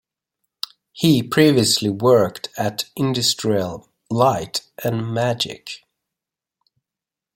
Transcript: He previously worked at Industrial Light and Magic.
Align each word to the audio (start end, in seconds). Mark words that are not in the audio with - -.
He 0.93 1.21
previously 1.21 1.91
worked 1.91 2.49
at 2.57 2.89
Industrial 2.95 3.87
Light 4.09 4.61
and 4.83 5.13
Magic. 5.13 5.83